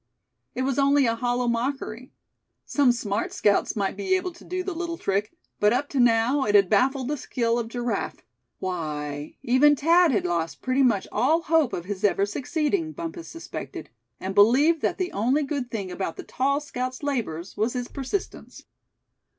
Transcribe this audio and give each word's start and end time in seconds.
It 0.55 0.63
was 0.63 0.79
only 0.79 1.05
a 1.05 1.13
hollow 1.13 1.47
mockery. 1.47 2.11
Some 2.65 2.91
smart 2.91 3.31
scouts 3.33 3.75
might 3.75 3.95
be 3.95 4.15
able 4.15 4.31
to 4.31 4.43
do 4.43 4.63
the 4.63 4.73
little 4.73 4.97
trick; 4.97 5.31
but 5.59 5.73
up 5.73 5.89
to 5.89 5.99
now 5.99 6.43
it 6.43 6.55
had 6.55 6.71
baffled 6.71 7.07
the 7.07 7.17
skill 7.17 7.59
of 7.59 7.67
Giraffe. 7.67 8.25
Why, 8.57 9.35
even 9.43 9.75
Thad 9.75 10.09
had 10.09 10.25
lost 10.25 10.63
pretty 10.63 10.81
much 10.81 11.07
all 11.11 11.43
hope 11.43 11.71
of 11.71 11.85
his 11.85 12.03
ever 12.03 12.25
succeeding, 12.25 12.93
Bumpus 12.93 13.27
suspected; 13.27 13.91
and 14.19 14.33
believed 14.33 14.81
that 14.81 14.97
the 14.97 15.11
only 15.11 15.43
good 15.43 15.69
thing 15.69 15.91
about 15.91 16.15
the 16.15 16.23
tall 16.23 16.59
scout's 16.59 17.03
labors 17.03 17.55
was 17.55 17.73
his 17.73 17.87
persistence. 17.87 18.63